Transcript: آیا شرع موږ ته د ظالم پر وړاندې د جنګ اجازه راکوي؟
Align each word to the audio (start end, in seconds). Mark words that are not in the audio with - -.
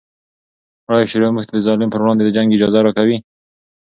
آیا 0.91 1.05
شرع 1.11 1.29
موږ 1.33 1.45
ته 1.47 1.53
د 1.55 1.59
ظالم 1.67 1.89
پر 1.91 1.99
وړاندې 2.01 2.23
د 2.23 2.29
جنګ 2.35 2.47
اجازه 2.51 2.79
راکوي؟ 2.85 3.17